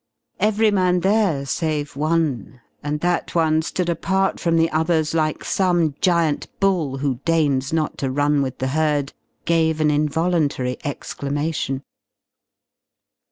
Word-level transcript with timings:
Every 0.39 0.71
man 0.71 1.01
there, 1.01 1.45
save 1.45 1.95
one, 1.95 2.59
and 2.81 3.01
that 3.01 3.35
one 3.35 3.61
stood 3.61 3.87
apart 3.87 4.39
from 4.39 4.55
the 4.55 4.71
others 4.71 5.13
like 5.13 5.43
some 5.43 5.93
giant 6.01 6.47
bull 6.59 6.97
who 6.97 7.19
deigns 7.23 7.71
not 7.71 7.99
to 7.99 8.09
run 8.09 8.41
with 8.41 8.57
the 8.57 8.69
herd 8.69 9.13
gave 9.45 9.79
an 9.79 9.91
involuntary 9.91 10.77
exclamation. 10.83 11.83